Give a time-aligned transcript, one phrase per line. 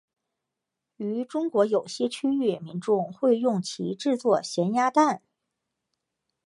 [0.95, 5.21] 于中国有些区域民众会用其制作咸鸭蛋。